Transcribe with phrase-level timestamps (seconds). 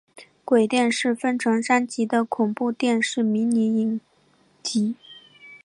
[0.43, 4.01] 鬼店是分成三集的恐怖电视迷你影
[4.63, 4.95] 集。